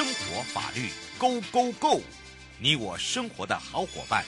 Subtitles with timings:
[0.00, 2.00] 生活法律 Go Go Go！
[2.58, 4.24] 你我生活的好伙伴，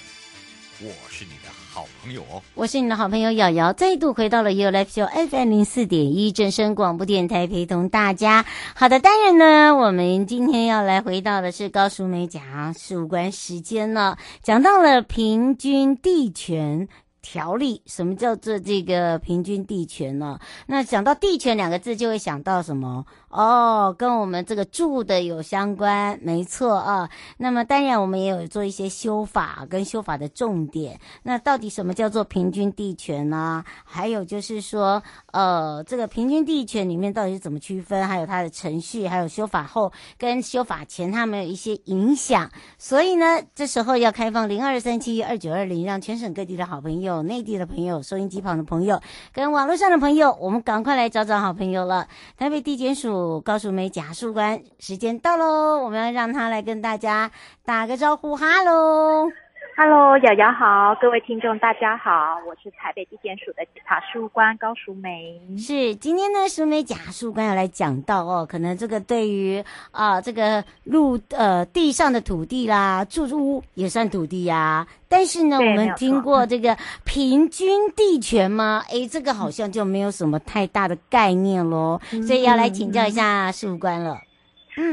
[0.82, 2.42] 我是你的好朋友哦。
[2.54, 8.44] 我是你的好朋友瑶瑶，再度回到了 You Life Show FM 零四点一正声广播电台，陪同大家。
[8.74, 16.86] 好的，当然呢，我们今天要来回到的是高淑梅讲事务官时间了，讲到了平均地权
[17.22, 20.38] 条例，什么叫做这个平均地权呢？
[20.66, 23.06] 那讲到地权两个字，就会想到什么？
[23.32, 27.08] 哦，跟我们这个住的有相关，没错啊。
[27.38, 31.00] 那么当然，我们也有做一些修法跟修法的重点。
[31.22, 33.64] 那到底什么叫做平均地权呢？
[33.84, 38.06] 还有就是说，呃，这个平均地权里面到底是怎么区分？
[38.06, 42.50] 还有它的程序，还有修法后跟修法前它们有一些影响。
[42.76, 49.00] 所以呢，这时候要开放零二三七二九二零，让全省各地的好朋友、内地的朋友、收音机旁的朋友
[49.32, 52.06] 跟网络上的朋友，我们赶快来找找好朋友了。
[52.36, 53.21] 台北地检署。
[53.40, 57.30] 告诉美甲树官，时间到喽，我们要让他来跟大家
[57.64, 59.28] 打个招呼，哈喽。
[59.74, 65.40] 哈喽，瑶瑶好，各位听众大家好，我是台北地检署的检察事务官高淑梅。
[65.56, 74.86] 是，今天呢，淑梅检事官要来讲到哦，可能这个对于啊、呃、这个陆呃地上的土地啦，住屋也算土地呀、啊。
[75.08, 78.82] 但是呢，我们听过这个平均地权吗？
[78.90, 84.12] 哎，这个好像就没有什么太大的概念喽，嗯、所以要来请教一下事务官了。
[84.16, 84.20] 嗯、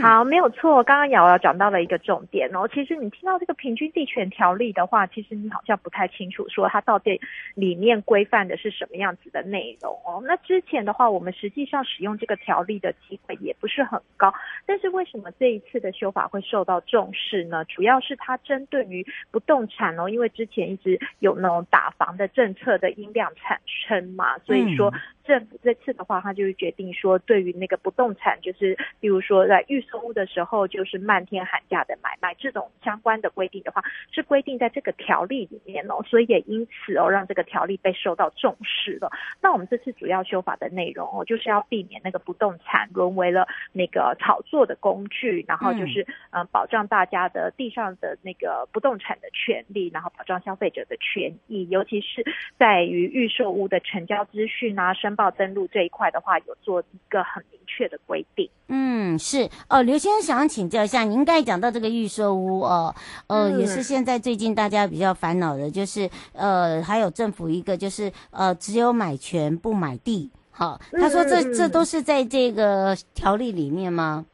[0.02, 0.84] 好，没有错。
[0.84, 2.68] 刚刚瑶瑶讲到了一个重点哦。
[2.68, 7.22] 其实你听到这个平均地权条例的话，其实你好像不太清楚，说它到底
[7.56, 10.22] 里面规范的是什么样子的内容哦。
[10.26, 14.34] 那之前的话，我们实际上使用这个条例的机会也不是很高。
[14.66, 17.64] 但是为什么这一次的修法会受到重视呢？
[17.66, 24.90] 主要是它针对于不动产哦，因为之前一直有那种打房的政策的音量产生嘛，所以说。
[24.90, 33.82] 嗯政府这次的话，他就是决定说，对于那个不动产，就是比如说在预售屋的时候，就是漫天喊价的买卖这种相关的规定的话，
[34.12, 39.10] 是规定在这个条例里面哦，所以也因此哦，让这个条例被受到重视了。
[39.42, 52.26] 那我们这次主要修法的内容哦，就是要避免那个不动产沦为了那个炒作的工具，然后就是嗯，保障大家的地上的那个不动产的权利，然后保障消费者的权益，尤其是
[52.58, 58.50] 在于预售屋的成交资讯啊，申报登录这一块的话，有做一个很明确的规定。
[58.68, 62.94] 嗯，是哦，刘先生想请教一下，您刚才讲到这个预售屋哦，
[63.28, 70.32] 呃，嗯、也是现在最近大家比较烦恼的，就是呃，还有政府一个就是呃，只有买权不买地。
[70.52, 74.26] 好，他说这、嗯、这都是在这个条例里面吗？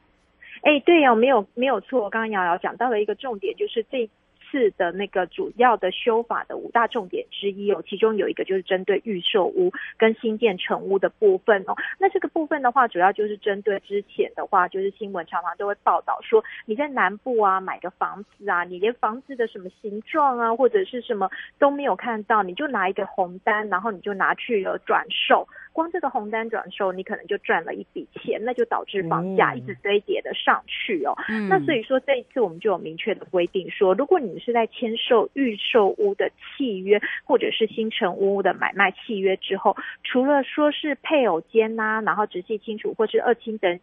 [0.62, 2.10] 哎，对呀、哦，没有没有错。
[2.10, 4.10] 刚刚瑶瑶讲到了一个重点，就是这。
[4.50, 11.76] 次的那个主要的修法的五大重点之一哦，其中有一个就是针对预售屋跟新建成屋的部分哦。
[12.00, 25.48] 那这个部分的话，主要就是针对之前的话，就是新闻常常都会报道说，你在南部啊买个房子啊，你连房子的什么形状啊或者是什么都没有看到，你就拿一个红单，然后你就拿去了转售。
[25.76, 31.14] 光这个红单转售，你可能就赚了一笔钱，那就导致房价一直堆叠的上去哦。
[31.28, 39.76] 嗯、那所以说这一次我们就有明确的规定说，如果你是在签售预售屋的契约，或者是新城屋的买卖契约之后，
[40.06, 43.78] 除了说是配偶间呐、啊，然后直系亲属或是二亲等。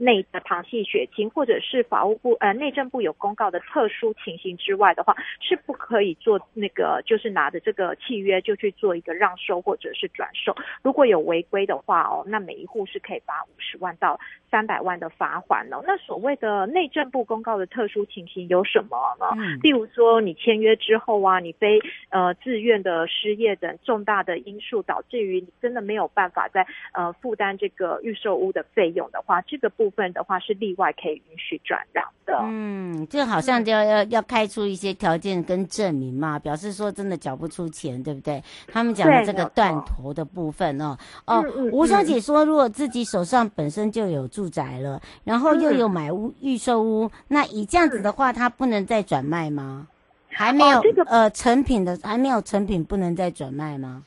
[0.00, 10.54] 内的旁系血亲，或者是法务部呃内政部有公告的特殊情形之外的话，是不可以做那个，就是拿着这个契约就去做一个让售或者是转售。
[10.82, 14.18] 如果有违违规的话哦，那每一户是可以罚五十万到
[14.50, 15.82] 三百万的罚款哦。
[15.86, 19.26] 那所谓的内政部公告的特殊情形有什么呢？
[19.36, 21.78] 嗯，例如说你签约之后啊，你非
[22.10, 32.36] 呃自愿的失业等重大的因素导致于你真的没有办法在呃负担这个预售屋的费用的话，这个部分的话是例外可以允许转让的。
[32.42, 38.42] 嗯，这好像就要要要开出一些条件跟证明嘛，表示说真的缴不出钱，对不对？
[38.66, 40.96] 他们讲的这个断头的部分哦
[41.28, 49.86] 哦，吴小姐说，如果自己手上本身就有住宅了，然后又有买屋预售屋，那以这样子的话，它不能再转卖吗？
[50.30, 54.04] 还没有呃成品的，还没有成品不能再转卖吗？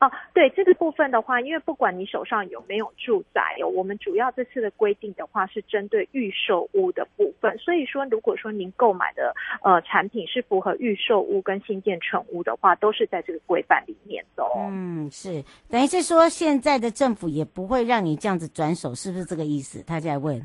[0.00, 14.66] 哦，对这个部分的话，因为不管你手上有没有住宅，有我们主要这次的规定的话是针对预售屋的部分，所以说如果说您购买的呃产品是符合预售屋跟新建成屋的话，都是在这个规范里面的哦。
[14.70, 19.82] 嗯，是，等于是说现在的政府也不会让你这样子转手，是不是这个意思？
[19.86, 20.40] 他在问。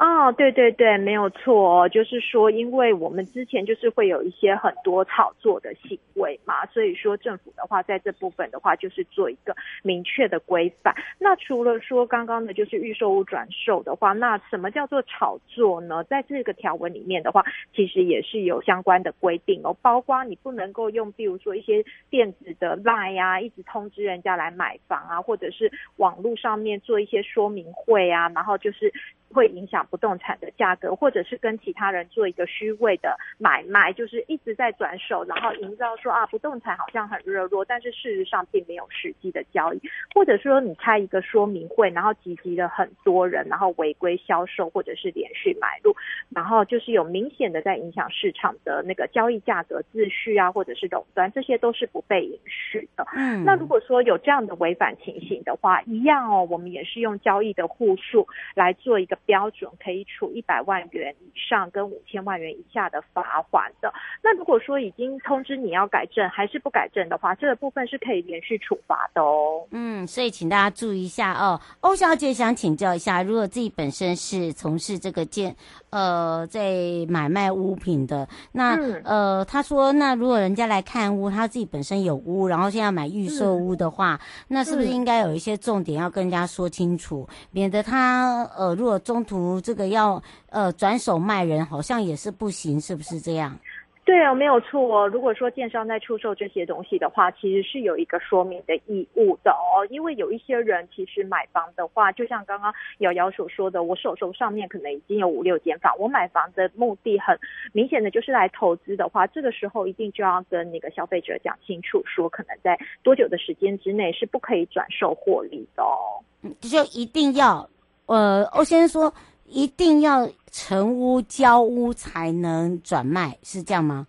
[0.00, 10.94] 哦，对对对，没有错，就是说，因为我们之前就是会有一些很多炒作的行为嘛，所以说政府的话在这部分的话就是做一个明确的规范。
[11.18, 16.02] 那除了说刚刚的就是预售屋转售的话，那什么叫做炒作呢？
[16.04, 17.44] 在这个条文里面的话，
[17.74, 28.90] 其实也是有相关的规定哦，包括你不能够用，比如说一些电子的 LINE 啊，一直通知人家来买房啊，或者是网络上面做一些说明会啊，然后就是。
[29.32, 39.80] 会影响不动产的价格，或者是跟其他人做一个虚伪的买卖，就是一直在转手，然后营造说啊不动产好像很热络，但是事实上并没有实际的交易，
[40.12, 45.94] 或者说你开一个说明会，然后集集了很多人，然后违规销售或者是连续买入，
[46.34, 53.06] 然后就是有明显的在影响市场的那个交易价格秩序啊，或者是垄断，这些都是不被允许的。
[53.14, 59.19] 嗯，那如果说有这样的违反情形的话，一样哦，我们也是用交易的户数来做一个。
[59.26, 63.92] 标准可以处一百万元以上跟五千万元以下的罚款的。
[64.22, 69.66] 那如果说已经通知你要改正，还是不改正的话，这个部分是可以连续处罚的哦。
[69.70, 71.60] 嗯，所以请大家注意一下哦。
[71.80, 75.54] 欧小姐想请教一下，如果自己本身是从事这个建
[75.90, 76.72] 呃在
[77.08, 93.58] 买卖物品的，那、嗯、呃她说，那如果人家来看屋，她自己本身有屋，然后现在要买预售屋的话，嗯、那是不是应该有一些重点要跟人家说清楚，嗯、免得他呃如果中途这个要呃转手卖人，好像也是不行，是不是这样？
[94.04, 95.08] 对哦，没有错哦。
[95.08, 99.84] 如果说建商在出售这些东西的话，其实是有一个说明的义务的哦。
[99.90, 107.36] 因为有一些人其实买房的话，就像刚刚瑶瑶所说的，我手头上面可能已经有五六间房，我买房的目的很
[107.72, 116.22] 明显的就是来投资的话，这个时候一定就要跟那个消费者讲清楚，说可能在多久的时间之内是不可以转售获利的哦。
[116.42, 117.68] 嗯，就一定要。
[118.10, 119.14] 呃，欧先生说
[119.46, 124.06] 一定要成屋交屋才能转卖，是这样吗？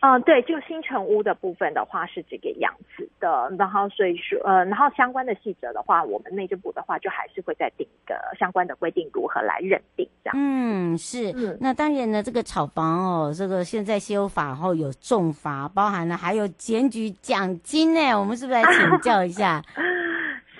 [0.00, 3.50] 嗯、呃，对，就新成屋的部分的话是这个样子的。
[3.58, 10.34] 然后所以说，呃，然后相关的细则的话，我们内政部的话就还是会再定一个相关的规定，如何来认定这样。
[10.36, 11.32] 嗯，是。
[11.36, 18.12] 嗯，那当然呢，这个炒房哦，这个现在修法后有重罚，包含了还有检举奖金呢。
[18.18, 19.62] 我们是不是来请教一下？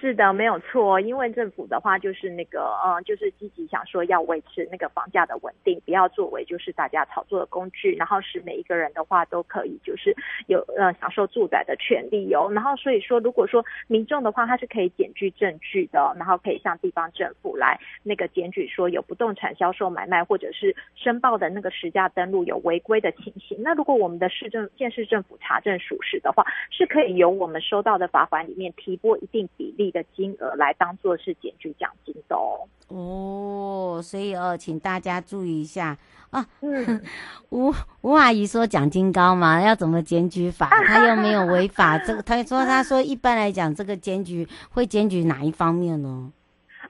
[0.00, 1.00] 是的，没有错。
[1.00, 10.14] 因为政府的话，就是那个，嗯，就是积极想说要维持那个房价的稳定，不要作为就是大家炒作的工具，然后使每一个人的话都可以就是
[10.48, 12.50] 有呃享受住宅的权利哦。
[12.52, 23.62] 然后所以说，如果说民众的话，他是可以检举证据的，然后可以向地方政府来那个检举说有不动产销售买卖或者是申报的那个实价登录有违规的情形。
[23.62, 29.85] 那如果我们的市政县市政府查证属实的话，是可以由我们收到的罚款里面提拨一定比例。
[29.90, 32.60] 的金额来当做是检举奖金的哦。
[32.88, 35.96] 哦，所以哦，请大家注意一下
[36.30, 36.46] 啊。
[36.60, 37.02] 嗯，
[37.50, 40.68] 吴吴阿姨说奖金高嘛，要怎么检举法？
[40.86, 46.32] 他又没有违法，这个他说他说一般来讲，这个检举会检举哪一方面呢？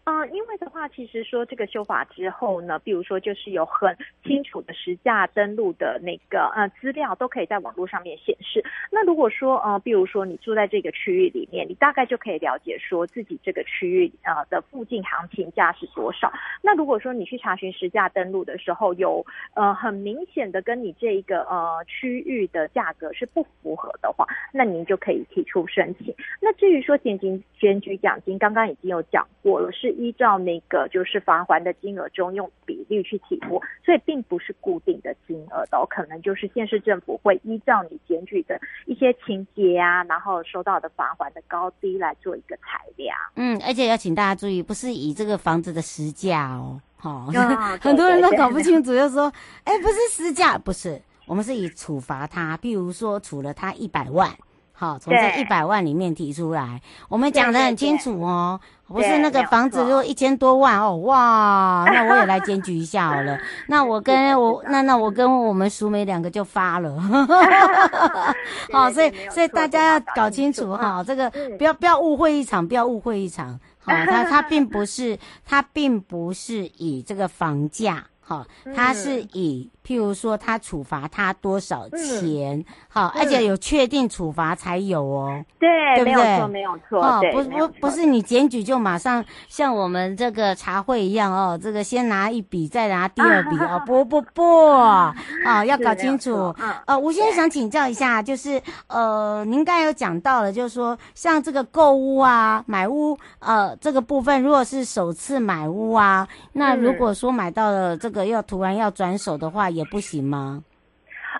[0.09, 8.65] 嗯，因为的话，其实说这个修法之后呢，比如说就是有很清楚的实价登录的那个呃资料，都可以在网络上面显示。
[8.93, 16.33] 那如果说呃，比如说你住在这个区域里面，你大概就可以了解说自己这个区域呃的附近行情价是多少。
[16.63, 26.15] 那如果说你去查询实价登录的时候，有呃很明显的跟你这一个呃区域的价格是不符合的话，那您就可以提出申请。
[26.41, 29.96] 那至于说现金选举奖金，刚刚已经有讲过了，是。
[29.97, 43.17] 依照那个就是罚还的金额中用比例去起步，所以并不是固定的金额的，可能就是县市政府会依照你检举的一些情节啊，然后收到的罚还的高低来做一个裁量。
[43.35, 49.33] 嗯，而且要请大家注意，不是以这个房子的实价哦，好、 哦，很多人都搞不清楚，就说，
[49.65, 54.31] 哎，不是实价，不是，我们是以处罚他，譬如说处了他一百万。
[54.79, 63.39] 好，从这一百万里面提出来，我们讲的很清楚哦，不是那个房子如果一千多万哦，哇，那我也来检举一下好了。
[63.69, 66.95] 那我跟我那那我跟我们淑美两个就发了，
[68.71, 73.59] 好，所以所以大家要搞清楚哈，这个不要不要误会一场，不要误会一场。
[73.83, 78.05] 好，它它并不是它并不是以这个房价。
[78.21, 86.15] 好，它是 以譬如说他处罚他多少钱，好，而且有确定处罚才有哦，对，对不对？
[86.15, 94.69] 没有错，没有错，哦，不不不是你检举就马上像我们这个茶会一样哦，这个先拿一笔再拿第二笔 哦，不不不，
[95.45, 96.53] 啊，要搞清楚。
[96.85, 108.17] 呃，我现在想请教一下，就是呃，您刚才有讲到了，就是说像这个购物啊、买屋，呃，这个部分如果是首次买屋啊，那如果说买到了这个。
[108.27, 110.65] 要突然要转手的话也不行吗？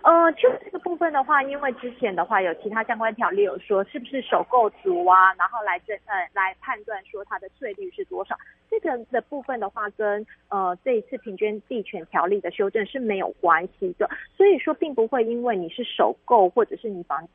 [0.03, 8.37] 呃，就这个部分的话，因为之前的话有其他相关条例有说是不是首购族啊，然后来证呃来判断说它的税率是多少，
[8.71, 17.27] 这个的部分的话跟呃这一次平均地权条例的修正是没有关系的，所以说并不会因为你是首购或者是你房。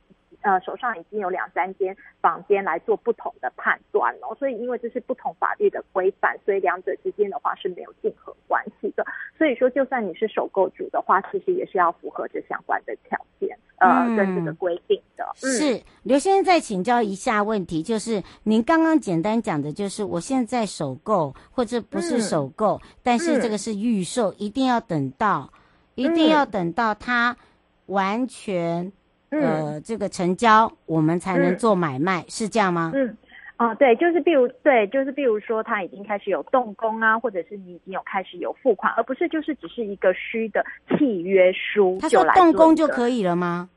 [0.42, 9.06] 呃，手上已经有两三间房间来做不同的判断了，所以因为这是不同法律的规范，所以两者之间的话是没有竞合关系的。
[9.38, 15.24] 所以说，就算你是首购主的话，其实也是要符合这相关的条件，呃，跟这个规定的。
[15.44, 25.52] 嗯、是刘先生再请教一下问题，就是您刚刚简单讲的，就是我现在首购或者不是首购，嗯、但是这个是预售，一定要等到，
[25.96, 27.38] 一定要等到它
[27.86, 28.92] 完全。
[29.32, 32.92] 呃，这个成交我们才能做买卖，嗯、是这样吗？
[32.94, 33.18] 嗯，
[33.58, 41.98] 哦，对，就是比如，对，就是比如说他已经开始有动工啊，或者是你已经有开始有付款，而不是就是只是一个虚的契约书。
[42.02, 43.70] 他说动工就可以了吗？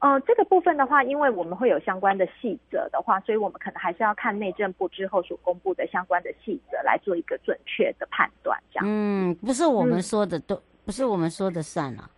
[0.00, 8.58] 呃，这个部分的话，因为我们会有相关的细则的话，所以我们可能还是要看内政部之后所公布的相关的细则来做一个准确的判断。
[8.72, 12.02] 这样，嗯，不是我们说的都，嗯、不是我们说的算了。
[12.02, 12.10] 啊，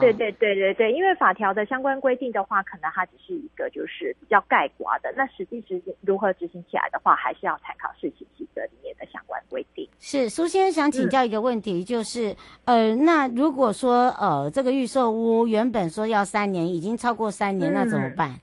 [0.00, 9.88] 对对对对对，因为法条的相关规定的话，可能它只是一个就是比较概括的，那实际执行如何执行起来的话，还是要参考施行细则里面的相关规定。
[9.98, 18.40] 是苏先生想请教一个问题，就是、嗯、呃，那如果说呃这个预售屋原本说要三年，已经超过三年，嗯、那怎么办？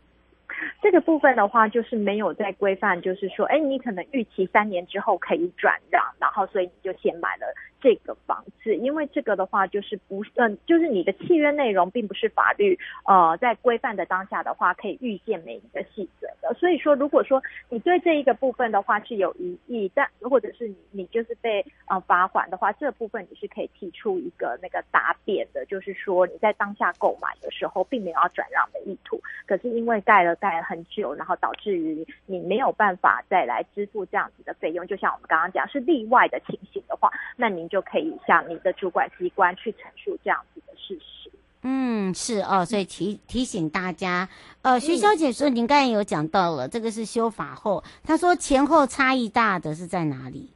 [0.82, 7.48] 这个部分的话，就是没有在规范，就是说，哎，你可能预期三年之后可以转让，然后所以你就先买了
[7.86, 12.76] 这个房子，因为这个的话就是不，嗯、就是你的契约内容并不是法律，
[13.06, 16.52] 呃，在规范的当下的话，可以预见每一个细则的。
[16.56, 17.40] 所以说，如果说
[17.70, 30.66] 你对这一个部分的话是有疑义，但或者是你你就是被呃罚款的话，这部分你是可以提出一个那个答辩的，就是说你在当下购买的时候并没有要转让的意图，可是因为盖了盖了。
[30.66, 34.88] 很久，然后导致于你没有办法再来支付这样子的费用。
[34.88, 41.32] 就像我们刚刚讲，是例外的情形的话，那您就可以向你的主管机关去陈述这样子的事实。
[41.68, 44.30] 嗯，是哦，所以提提醒大家，
[44.62, 50.52] 呃，徐小姐说，您刚才有讲到了，这个是修法后，她说前后差异大的是在哪里？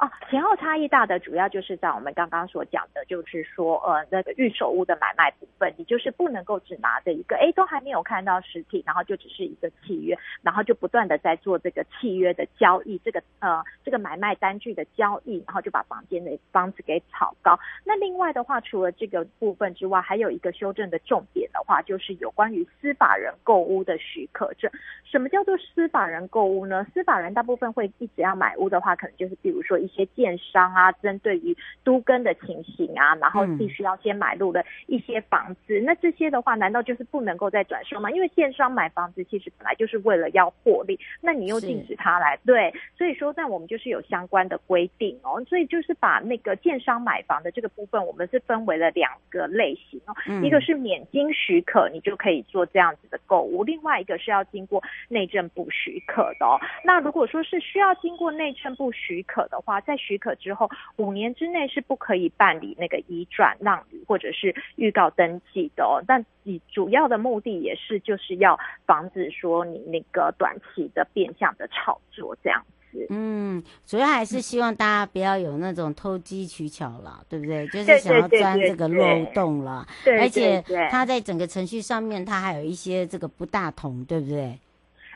[0.00, 17.60] 哦，前后差异大的主要就是在我们刚刚所讲的，就是说，呃，那个预售屋的买卖部分，你就是不能够只拿着一个，诶，都还没有看到实体，然后就只是一个契约，然后就不断的在做这个契约的交易，这个呃，这个买卖单据的交易，然后就把房间的房子给炒高。
[17.84, 24.70] 那另外的话，除了这个部分之外，还有一个修正的重点的话，就是有关于司法人购屋的许可证。
[25.04, 26.86] 什么叫做司法人购屋呢？
[26.94, 29.89] 司法人大部分会一直要买屋的话，可能就是比如说一。
[29.90, 38.10] 一些建商啊，针对于都更的情形啊，然后必须要先买入的一些房子，嗯、那这些的话，难道就是不能够再转售吗？
[38.10, 56.58] 因为建商买房子其实本来就是为了要获利，那你又禁止他来，对，所以说，那我们就是有相关的规定哦，所以就是把那个建商买房的这个部分，我们是分为了两个类型哦，嗯、一个是免经许可，你就可以做这样子的购物，另外一个是要经过内政部许可的哦。
[56.84, 66.00] 那如果说是需要经过内政部许可的话，在许可之后，五年之内是不可以办理那个移转让与或者是预告登记的哦。
[66.06, 73.06] 但你主要的目的也是就是要防止说你那个短期的变相的炒作这样子。
[73.10, 77.64] 嗯，主要还是希望大家不要有那种偷机取巧了，对不对？
[77.68, 79.86] 就是想要钻这个漏洞了。
[80.04, 80.60] 对，而且
[80.90, 84.58] 它在整个程序上面，它还有一些这个不大同，对不对？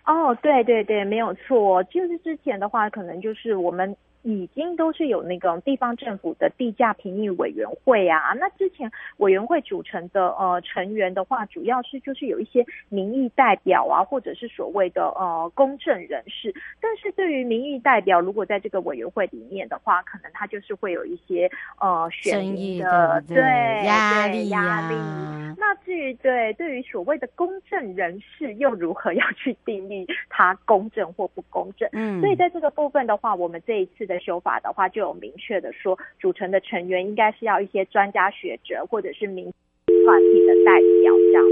[0.07, 1.83] 哦，对对对，没有错。
[1.85, 3.97] 就是之前的话，可能就是我们。
[4.25, 16.55] 已经都是有那个地方政府的地价评议委员会啊，那之前委员会组成的呃成员的话，主要是就是有一些民意代表啊，或者是所谓的呃公正人士。
[16.81, 23.37] 但是对于民意代表，如果在这个委员会里面的话，可能他就是会有一些呃选民的对
[23.85, 25.34] 压力压力。
[25.75, 31.89] 那至于对对于所谓的公正人士，又如何要去定义他公正或不公正？
[31.93, 34.15] 嗯，所以在这个部分的话，我们这一次的。
[34.25, 39.45] 修法的话，就有明确的说，组成的成员应该是要一些专家学者或者是民
[39.87, 41.45] 团体的代表这样。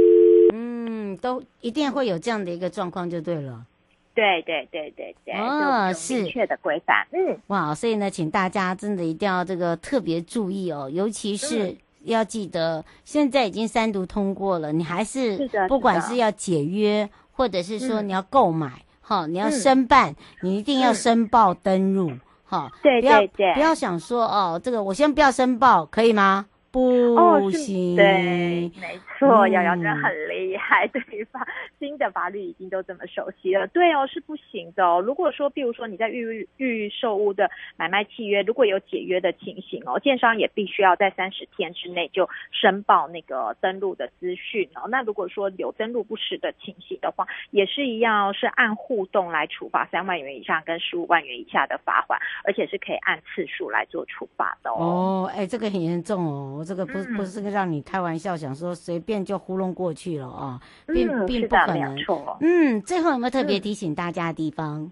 [0.55, 3.67] 嗯，都一定会有这样的一个状况就对了。
[4.15, 7.07] 对对对对对，哦，是明确的规范。
[7.13, 22.13] 嗯，哇，所以呢，请大家真的一定要这个特别注意哦，尤其是要记得，嗯、现在已经三读通过了，你还是，不管是要解约，或者是说你要购买，哈、嗯，你要申办，嗯、你一定要申报登入。
[22.45, 26.47] 好，对对对，不要想说哦，这个我先不要申报，可以吗？
[26.73, 31.47] 不行，哦、对，没错，瑶瑶真的很厉害，对于法
[31.79, 33.67] 新的法律已经都这么熟悉了。
[33.67, 34.99] 对哦，是不行的哦。
[35.01, 44.89] 如果说，比如说你在预预售屋的买卖契约，如果有解约的情形哦，建商也必须要在三十天之内就申报那个登录的资讯哦。
[44.89, 54.77] 那如果说有登录不实的情形的话，也是一样，是按互动来处罚三万元以上跟十五万元以下的罚款，而且是可以按次数来做处罚的哦。
[54.79, 56.62] 哦，哎，这个很严重哦。
[56.65, 61.97] 这个不是不是个让你开玩笑，想说随便就糊弄过去了啊，并并不可能。
[62.41, 64.91] 嗯，最后有没有特别提醒大家的地方？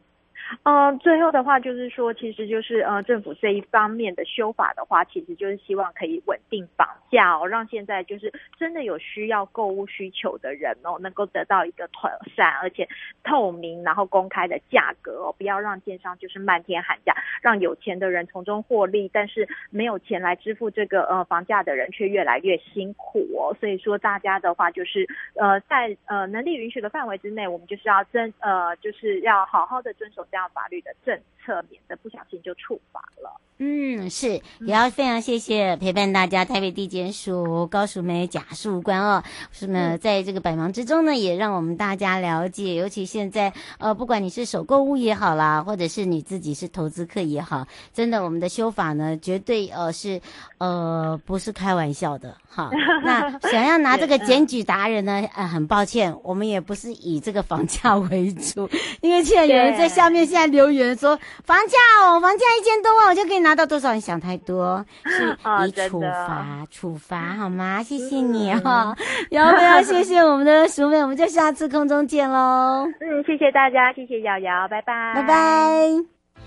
[0.64, 12.88] 嗯，最后的话就是说，其实就是呃，政府这一方面的修法的话，其实就是希望可以稳定房价哦，让现在就是真的有需要购物需求的人哦，能够得到一个妥善而且
[13.22, 23.56] 透明然后公开的价格哦，不要让建商就是漫天喊价，让有钱的人从中获利，但是没有钱来支付这个呃房价的人却越来越辛苦哦。
[23.60, 30.39] 所以说大家的话就是呃，在呃能力允许的范围之内，我们就是要遵呃就是要好好的遵守这样。
[30.48, 31.20] 法律的证
[31.50, 33.40] 策，免得不小心就触法了。
[33.62, 39.22] 嗯，是，也要非常谢谢陪伴大家台北地检署高淑梅假树官哦。
[39.52, 50.22] 是呢，在这个百忙之中呢，也让我们大家了解，尤其现在呃，不管你是首购物也好啦，或者是你自己是投资客也好，真的我们的修法呢，绝对呃是
[50.56, 52.70] 呃不是开玩笑的哈。
[53.04, 58.66] 那想要拿这个检举达人呢，呃，很抱歉，我们也不是以这个房价 为主，
[59.02, 63.54] 因为现在有人在下面现在留言说房价哦，房价一千多万我就可以拿。
[63.54, 63.92] 到多少？
[63.94, 67.82] 你想太多， 是以处罚处罚好吗？
[67.82, 68.96] 谢谢你哈，
[69.30, 72.86] 瑶瑶，谢谢我们的熟妹，我们就下次空中见喽。
[73.00, 75.80] 嗯，谢谢大家，谢谢瑶瑶，拜拜，拜拜。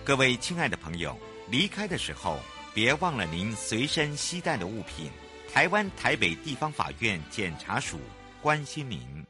[0.04, 1.16] 各位亲爱的朋友，
[1.50, 2.38] 离开的时候
[2.74, 5.12] 别忘了您随身携带的物品。
[5.54, 7.98] 台湾台北地方法院检察署
[8.42, 9.00] 关心您。